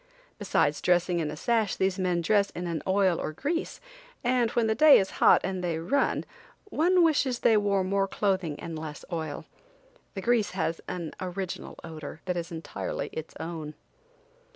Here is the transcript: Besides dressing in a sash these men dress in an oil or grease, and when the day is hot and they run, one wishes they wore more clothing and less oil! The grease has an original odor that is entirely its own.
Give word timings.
Besides 0.39 0.81
dressing 0.81 1.19
in 1.19 1.29
a 1.29 1.37
sash 1.37 1.75
these 1.75 1.99
men 1.99 2.21
dress 2.21 2.49
in 2.55 2.65
an 2.65 2.81
oil 2.87 3.19
or 3.21 3.31
grease, 3.33 3.79
and 4.23 4.49
when 4.49 4.65
the 4.65 4.73
day 4.73 4.97
is 4.97 5.11
hot 5.21 5.39
and 5.43 5.63
they 5.63 5.77
run, 5.77 6.25
one 6.71 7.03
wishes 7.03 7.37
they 7.41 7.55
wore 7.55 7.83
more 7.83 8.07
clothing 8.07 8.59
and 8.59 8.79
less 8.79 9.05
oil! 9.13 9.45
The 10.15 10.21
grease 10.21 10.49
has 10.57 10.81
an 10.87 11.13
original 11.21 11.75
odor 11.83 12.19
that 12.25 12.35
is 12.35 12.51
entirely 12.51 13.09
its 13.13 13.35
own. 13.39 13.75